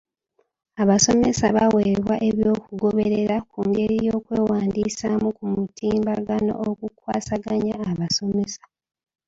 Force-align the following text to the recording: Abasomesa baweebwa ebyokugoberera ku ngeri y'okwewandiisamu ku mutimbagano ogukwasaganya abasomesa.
Abasomesa 0.81 1.45
baweebwa 1.57 2.15
ebyokugoberera 2.29 3.37
ku 3.51 3.59
ngeri 3.67 3.97
y'okwewandiisamu 4.07 5.27
ku 5.37 5.45
mutimbagano 5.55 6.53
ogukwasaganya 6.67 7.75
abasomesa. 7.89 8.63